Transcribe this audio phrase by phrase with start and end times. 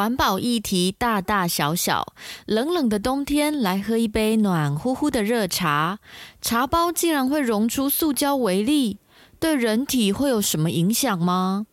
[0.00, 2.14] 环保议题大大小小，
[2.46, 5.98] 冷冷的冬天来喝一杯暖乎乎的热茶，
[6.40, 8.96] 茶包竟然会溶出塑胶微粒，
[9.38, 11.66] 对人体会有什么影响吗？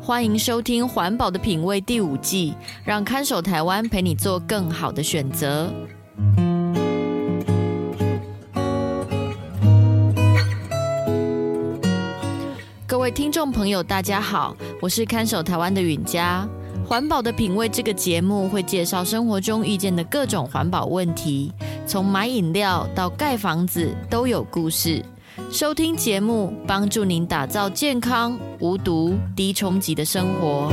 [0.00, 5.74] 欢迎收听《环保的品味》第五季，让看守台湾陪你做更好的选择。
[12.86, 16.48] 各位听众朋友，大家好，我是看守台湾的允嘉。
[16.86, 21.50] 环保的品味这个节目会介绍生活中遇见的各种环保问题，
[21.86, 25.02] 从买饮料到盖房子都有故事。
[25.50, 30.70] 收听节目，帮助您打造健康、无毒、低冲击的生活。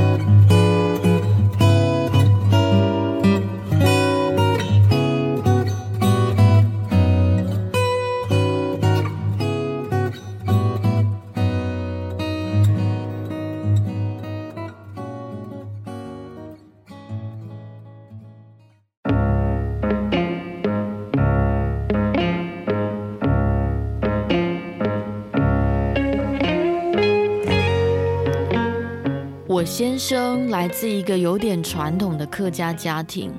[29.62, 33.32] 我先生来自一个有点传统的客家家庭，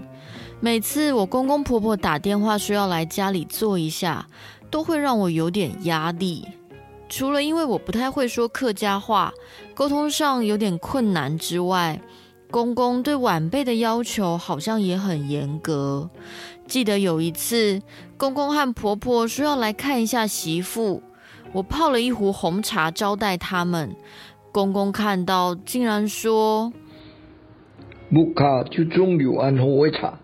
[0.61, 4.25] 每次我公公婆婆打电话说要来家里坐一下，
[4.71, 6.47] 都会让我有点压力。
[7.09, 9.33] 除了因为我不太会说客家话，
[9.75, 12.01] 沟通上有点困难之外，
[12.53, 16.09] 公公对晚辈的要求好像也很严格。
[16.69, 17.83] 记得有一次，
[18.17, 21.03] 公公和婆婆说要来看一下媳妇，
[21.53, 23.97] 我泡了一壶红茶招待他们。
[24.53, 26.73] 公公看到，竟然说
[28.11, 30.19] ：“木卡就种有安好的茶，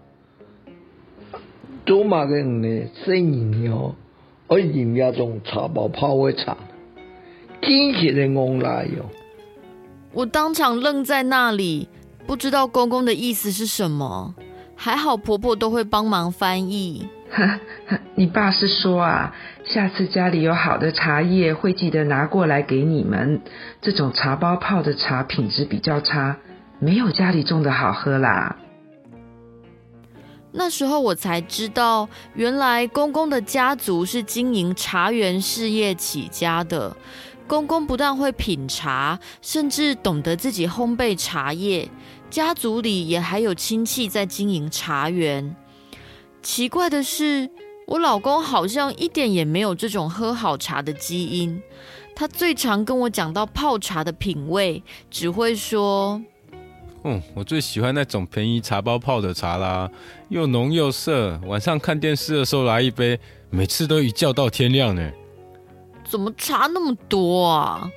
[1.86, 2.86] 做嘛个呢？
[3.04, 3.96] 生意哦，
[4.48, 6.56] 爱饮那种茶包泡会茶，
[7.62, 9.06] 真是的戆来哟！”
[10.12, 11.88] 我当场愣在那里，
[12.26, 14.34] 不知道公公的意思是什么。
[14.80, 17.08] 还好婆婆都会帮忙翻译。
[18.14, 19.34] 你爸是说啊，
[19.68, 23.42] 下次家里有好的茶叶，会记得拿过来给你们。
[23.82, 26.38] 这种茶包泡的茶品质比较差，
[26.78, 28.56] 没有家里种的好喝啦。
[30.52, 36.96] 那时候我才知道，原来公公的家族是经营茶园事业起家的。
[37.46, 41.86] 公公不但会品茶，甚至懂得自己烘焙茶叶。
[42.30, 45.54] 家族里也还有亲戚在经营茶园。
[46.42, 47.50] 奇怪的是，
[47.88, 51.60] 我老公好像一点也没有这种喝好茶的基因。
[52.15, 56.21] 他最常跟我讲到泡茶的品味，只会说
[57.04, 59.91] ：“嗯，我最喜欢那种便宜茶包泡的茶啦，
[60.28, 61.41] 又浓又涩。
[61.47, 65.10] 晚上看电视的时候来一杯，每次都一觉到天亮呢。”
[66.04, 67.91] 怎么差那么多啊？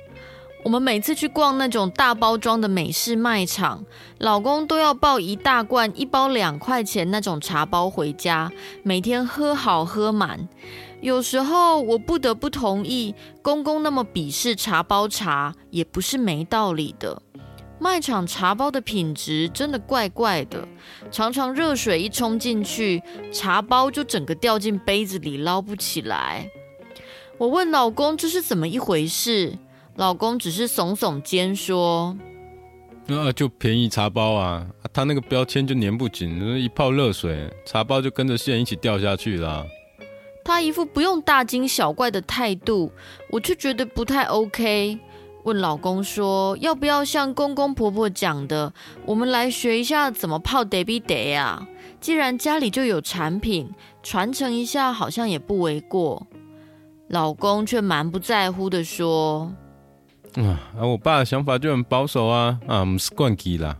[0.64, 3.84] 我们每次去逛那种大包装的美式卖场，
[4.18, 8.50] 老公都要抱一大罐一包两块钱那种茶包回家，
[8.84, 10.48] 每天喝好喝满。
[11.00, 13.12] 有时候我不得不同意，
[13.42, 17.20] 公公那么鄙视茶包茶也不是没道理的。
[17.80, 20.68] 卖场茶包的品质真的怪怪的，
[21.10, 23.02] 常常热水一冲进去，
[23.32, 26.48] 茶包就整个掉进杯子里捞不起来。
[27.38, 29.58] 我问老公这是怎么一回事？
[29.96, 32.16] 老公只是耸耸肩说
[33.06, 39.66] ：“那、啊、就便宜茶包啊，他那个标签就粘不紧，一泡热水，茶包就跟着线一起掉下去了。”
[40.44, 42.90] 他一副不用大惊小怪的态度，
[43.30, 44.98] 我却觉得不太 OK。
[45.44, 48.72] 问老公说：“要不要像公公婆婆讲的，
[49.04, 51.68] 我们来学一下怎么泡 d a b day 啊？
[52.00, 53.70] 既然家里就有产品，
[54.02, 56.26] 传承一下好像也不为过。”
[57.08, 59.52] 老公却蛮不在乎的说。
[60.34, 63.76] 啊，我爸的想法就很保守啊，啊，不是惯机啦。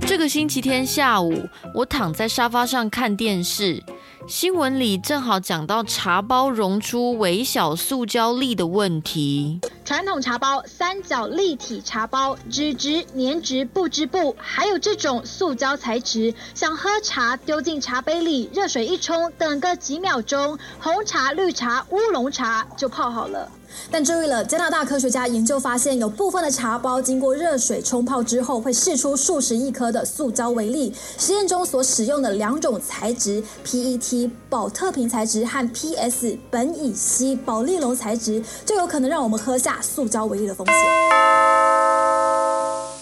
[0.00, 3.82] 这个星期天下午，我躺在沙发上看电视。
[4.28, 9.60] 新闻里正好讲到茶包溶出微小塑胶粒的问题。
[9.84, 23.48] 传统茶包、三角立体茶包、纸质、粘质、不织布，还有这种塑胶材质，想喝茶丢进茶杯里，热水一冲，等个几秒钟，红茶、绿茶、乌龙茶就泡好了。
[23.90, 30.92] 但注意了，加拿大科学家研究发现，有部分的茶包经过热水冲泡之后，会释出数十亿颗的塑胶微粒。
[31.18, 40.76] 实验中所使用的两种材质 （PET 保特瓶材质和 PS 苯乙烯保丽龙材质）就有可能让我们喝下塑胶微粒的风险。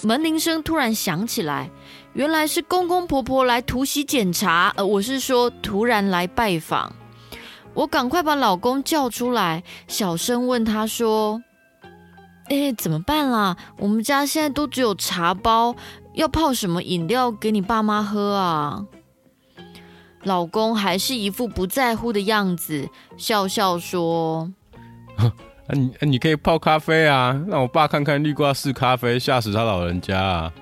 [0.02, 1.70] 门铃声突然响起来，
[2.12, 4.72] 原来是公公婆婆来突袭检查。
[4.76, 6.92] 呃，我是说，突然来拜访。
[7.74, 11.42] 我赶快把老公叫出来，小声问他说
[12.48, 13.56] ：“哎，怎么办啦？
[13.78, 15.74] 我们家现在都只有茶包，
[16.14, 18.86] 要泡什么饮料给你爸妈喝啊？”
[20.22, 24.50] 老公还是一副不在乎的样子，笑笑说
[25.18, 25.28] ：“啊，
[25.72, 30.52] 你你可以泡咖啡啊，让我爸看看绿挂式咖啡，吓死他老人家啊！”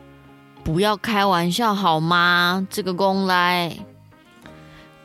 [0.65, 2.67] 不要开玩笑好吗？
[2.71, 3.77] 这个公来，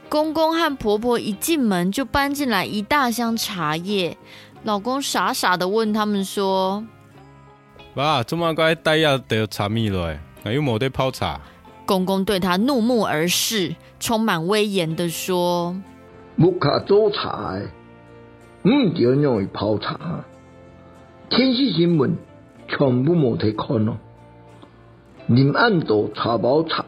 [0.10, 4.18] 公公和婆婆一进门就搬进来一大箱茶叶，
[4.64, 6.86] 老公傻傻的问他们说
[7.94, 10.18] ：“爸，这么快带要得茶蜜了？
[10.44, 11.42] 还有没得泡茶？”
[11.86, 13.76] 公公对他怒目而视。
[14.00, 15.76] 充满威严的说
[16.38, 17.58] ：“木卡做茶，
[18.62, 20.24] 唔就用于泡茶。
[21.30, 22.16] 天气新闻
[22.68, 23.98] 全部冇得看咯。
[25.26, 26.86] 你们按多茶包茶，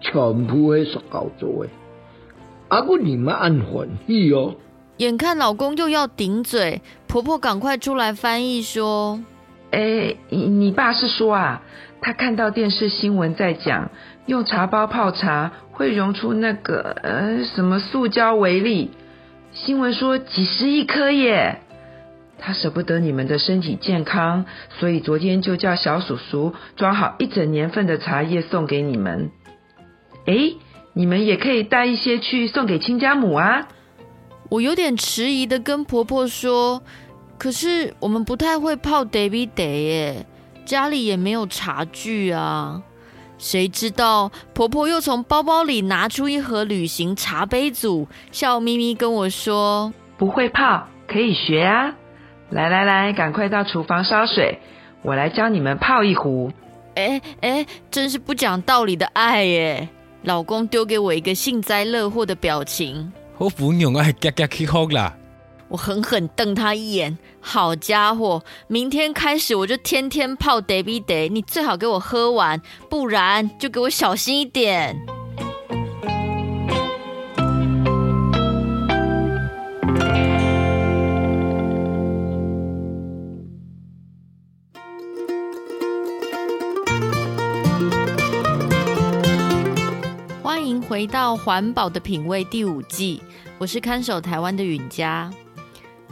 [0.00, 1.68] 全部系塑胶做嘅。
[2.72, 4.56] 阿姑你们按欢喜哦。”
[4.96, 9.20] 眼看老公又要顶嘴，婆婆赶快出来翻译说
[9.72, 11.62] ：“哎，你你爸是说啊，
[12.00, 13.90] 他看到电视新闻在讲。”
[14.24, 18.92] 用茶包泡茶会溶出那个呃什么塑胶微粒，
[19.52, 21.58] 新闻说几十亿颗耶。
[22.38, 24.46] 他舍不得你们的身体健康，
[24.78, 29.32] 所以昨天就叫小叔叔装好一整年份的茶叶送给你们。
[30.26, 30.54] 诶，
[30.94, 33.66] 你们也可以带一些去送给亲家母啊。
[34.50, 36.82] 我有点迟疑的跟婆婆说，
[37.38, 40.26] 可是我们不太会泡茶米茶耶，
[40.64, 42.82] 家里也没有茶具啊。
[43.38, 51.94] 谁知道婆婆又从包包里拿出一盒旅行茶杯组，笑眯眯跟我说：“不会泡可以学啊！
[52.50, 54.60] 来来来，赶快到厨房烧水，
[55.02, 56.52] 我来教你们泡一壶。”
[56.94, 59.88] 哎哎，真是不讲道理的爱耶！
[60.22, 63.12] 老公丢给我一个幸灾乐祸的表情。
[63.38, 65.16] 我不用爱嘎嘎起哭啦。
[65.68, 72.60] 我狠狠瞪他一眼，好家伙，明天开始我就天天泡 Davy Day，，你最好给我喝完，
[72.90, 74.96] 不然就给我小心一点。
[90.92, 93.22] 回到《环保的品味》第五季，
[93.56, 95.32] 我是看守台湾的允嘉。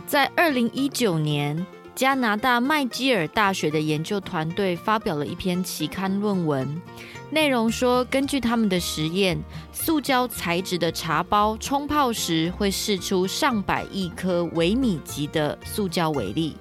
[0.06, 6.80] 在二零一九年，加拿大麦基尔大学的研究团队发表了一篇期刊论文，
[7.28, 9.38] 内容说，根据他们的实验，
[9.70, 16.56] 塑胶材质的茶包冲泡时会释出上百亿颗微米级的塑胶微粒，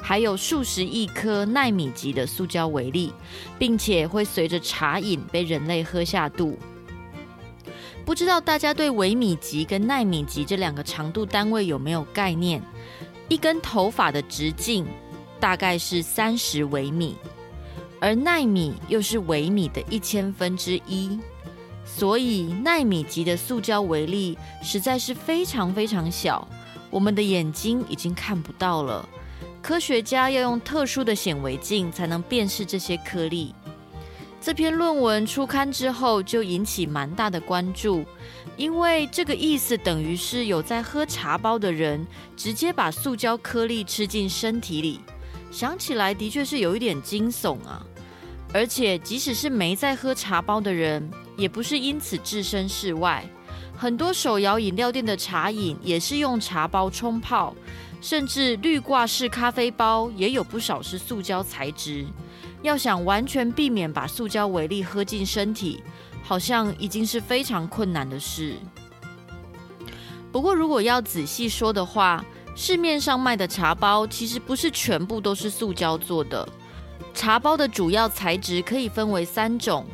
[0.00, 3.12] 还有数十亿颗纳米级的塑胶微粒，
[3.58, 6.56] 并且会随着茶饮被人类喝下肚。
[8.08, 12.62] 不知道大家对微米级跟奈米级这两个长度单位有没有概念？
[13.28, 14.86] 一根头发的直径
[15.38, 17.16] 大概是三十微米，
[18.00, 21.20] 而奈米又是微米的一千分之一，
[21.84, 26.48] 所以奈米级的塑胶微粒实在是非常非常小，
[26.88, 29.06] 我们的眼睛已经看不到了。
[29.60, 33.54] 科学家要用特殊的显微镜才能辨识这些颗粒。
[34.40, 38.04] 这篇论文出刊之后，就引起蛮大的关注，
[38.56, 45.00] 因为这个意思等于是有在喝茶包的人直接把塑胶颗粒吃进身体里，
[45.50, 47.84] 想起来的确是有一点惊悚啊！
[48.54, 53.28] 而且即使是没在喝茶包的人，也不是因此置身事外，
[53.76, 57.54] 很多手摇饮料店的茶饮也是用茶包冲泡，
[58.00, 62.06] 甚至滤挂式咖啡包也有不少是塑胶材质。
[62.62, 65.82] 要想完全避免把塑胶微粒喝进身体，
[66.22, 68.56] 好像已经是非常困难的事。
[70.30, 72.24] 不过，如果要仔细说的话，
[72.54, 76.46] 市面上卖的茶包其实不是全部都是塑胶做的。
[77.14, 79.86] 茶包的主要材质可以分为三种，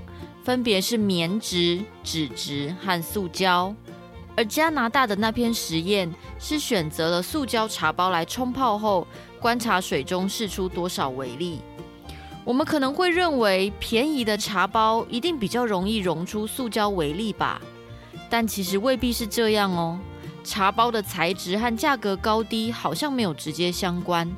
[0.42, 3.74] 分别是棉质、纸质和塑胶。
[4.36, 9.06] 而加拿大的那篇实验是选择了塑胶茶包来冲泡后，
[9.38, 11.60] 观察水中释出多少微粒。
[12.44, 17.60] 我们可能会认为便宜的茶包一定比较容易溶出塑胶微粒吧，
[18.28, 19.98] 但其实未必是这样哦。
[20.44, 24.30] 茶包的材质和价格高低好像没有直接相关，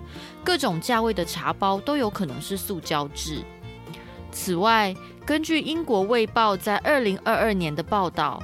[0.45, 3.43] 各种价位的茶包都有可能是塑胶质。
[4.31, 4.95] 此外，
[5.25, 8.41] 根据英国卫报在二零二二年的报道，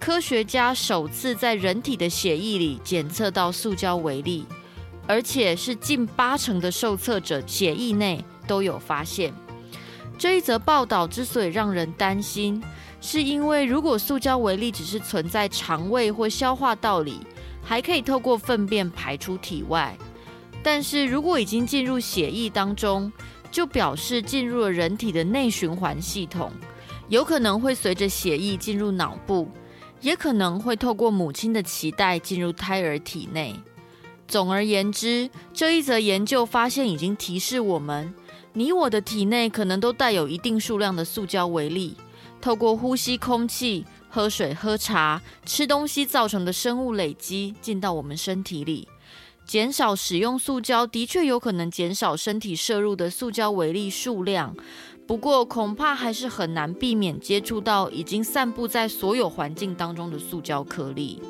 [0.00, 4.44] 科学家首次在人体的血液里检测到塑胶微粒，
[5.06, 8.24] 而且是近八成的受测者血液内。
[8.46, 9.32] 都有发现。
[10.16, 12.62] 这一则报道之所以让人担心，
[13.00, 17.20] 是因为如果塑胶微粒只是存在肠胃或消化道里，
[17.62, 19.96] 还可以透过粪便排出体外。
[20.62, 23.12] 但是如果已经进入血液当中，
[23.50, 26.50] 就表示进入了人体的内循环系统，
[27.08, 29.50] 有可能会随着血液进入脑部，
[30.00, 33.54] 也可能会透过母亲的脐带进入胎儿体内。
[34.26, 38.14] 总而言之，这一则研究发现已经提示我们，
[38.56, 41.96] 你我的体内可能都带有一定数量的塑胶微粒，
[42.40, 48.86] 透过呼吸空气、喝水、喝茶、吃东西造成的生物累积进到我们身体里。
[49.44, 54.54] 减少使用塑胶的确有可能减少身体摄入的塑胶微粒数量，
[55.04, 61.20] 不过恐怕还是很难避免接触到已经散布在所有环境当中的塑胶颗粒。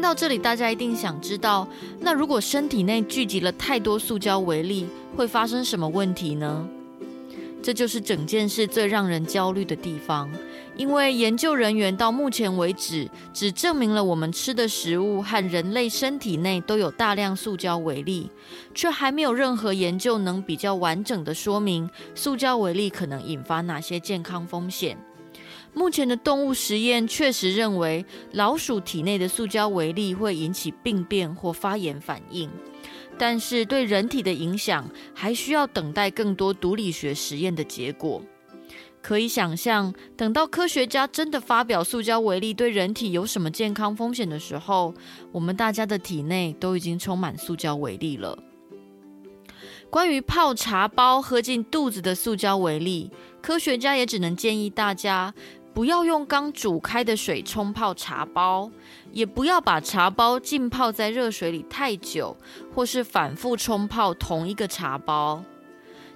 [0.00, 1.68] 听到这里，大家一定想知道，
[2.00, 6.66] 那如果身体内聚集了太多塑胶微粒，会发生什么问题呢？
[7.62, 10.30] 这就是整件事最让人焦虑的地方。
[10.74, 18.30] 因为研究人员到目前为止只证明了我们吃的食物和人类身体内都有大量塑胶微粒，
[18.74, 24.96] 却还没有任何研究能比较完整的说明塑胶微粒可能引发哪些健康风险。
[25.72, 32.50] 目前的动物实验确实认为老鼠体内的塑胶微粒会引起病变或发炎反应，
[33.16, 38.22] 但是对人体的影响还需要等待更多毒理学实验的结果。
[39.02, 44.92] 可以想象，等到科学家真的发表塑胶微粒对人体有什么健康风险的时候，
[45.32, 48.38] 我们大家的体内都已经充满塑胶微粒了。
[49.88, 53.10] 关于泡茶包喝进肚子的塑胶微粒，
[53.40, 55.34] 科学家也只能建议大家
[55.72, 58.70] 不要用刚煮开的水冲泡茶包，
[59.12, 62.36] 也不要把茶包浸泡在热水里太久，
[62.74, 65.44] 或是反复冲泡同一个茶包。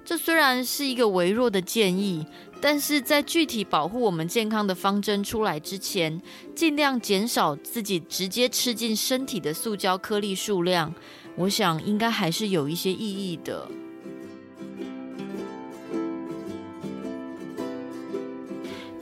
[0.03, 2.25] 这虽然是一个微弱的建议。
[2.61, 6.19] 但是在具体保护我们健康的方针出来之前，
[6.55, 10.91] 尽量减少自己直接吃进身体的塑胶颗粒数量，
[11.35, 13.69] 我想应该还是有一些意义的。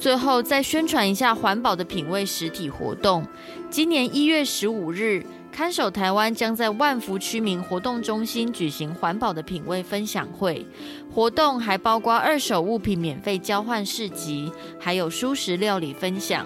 [0.04, 3.26] 最后再宣传一下环保的品味实体活动，
[3.70, 5.26] 今年一月十五日。
[5.50, 10.66] 看守台湾将在万福区民活动中心举行环保的品味分享会，
[11.10, 16.46] 活动还包括二手物品免费交换市集，还有蔬食料理分享。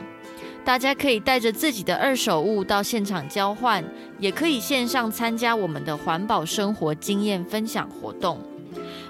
[0.63, 3.83] 大家可以带着自己的二手物到现场交换，
[4.19, 8.39] 也可以线上参加我们的环保生活经验分享活动。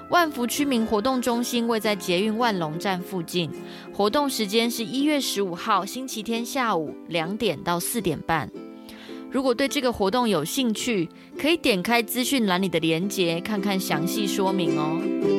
[0.09, 3.51] 万福区民活动中心位在捷运万隆站附近，
[3.93, 8.49] 活动时间是一月十五号星期天下午两点到四点半。
[9.29, 15.36] 如果对这个活动有兴趣，可以点开资讯栏里的链接，看看详细说明哦。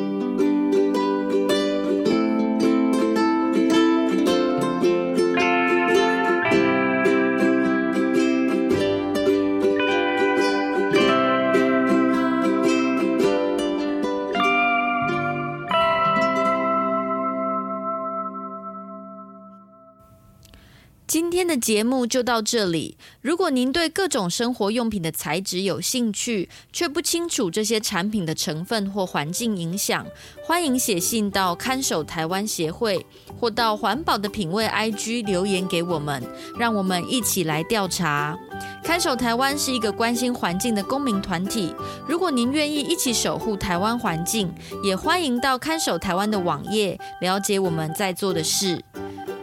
[21.48, 22.96] 的节目就到这里。
[23.22, 30.06] 如果您对各种生活用品的材质有兴趣，却不清楚这些产品的成分或环境影响，
[30.44, 33.04] 欢迎写信到看守台湾协会，
[33.40, 36.22] 或到环保的品味 IG 留言给我们，
[36.58, 38.38] 让我们一起来调查。
[38.84, 41.74] 看守台湾是一个关心环境的公民团体。
[42.06, 44.52] 如果您愿意一起守护台湾环境，
[44.84, 48.82] 也欢迎到看守台湾的网页了解我们在做的事。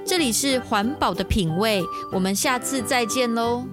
[0.07, 3.65] 这里是环保的品味，我们下次再见喽。